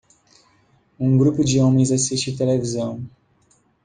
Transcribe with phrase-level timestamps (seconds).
[0.99, 3.05] Um grupo de homens assiste televisão.